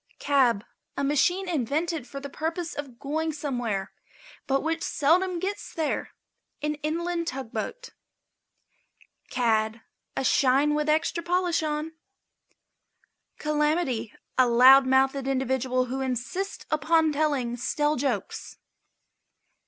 [0.15, 0.65] ###CAB.
[0.97, 3.91] A machine invented for the purpose of going somewhere,
[4.47, 6.09] but which seldom gets there.
[6.63, 7.89] An inland tugboat.
[9.29, 9.81] CAD.
[10.17, 11.93] A shine with an extra polish on.
[13.37, 14.11] CALAMITY.
[14.39, 18.57] A loud mouthed individual who insists upon telling stale jokes.